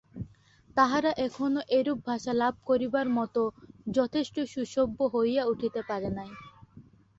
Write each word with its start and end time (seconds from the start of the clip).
তাহারা 0.77 1.11
এখনও 1.25 1.61
এরূপ 1.77 1.99
ভাষা 2.07 2.33
লাভ 2.41 2.53
করিবার 2.67 3.07
মত 3.17 3.35
যথেষ্ট 3.89 4.35
সুসভ্য 4.53 4.97
হইয়া 5.13 5.43
উঠিতে 5.45 5.81
পারে 5.89 6.09
নাই। 6.17 6.29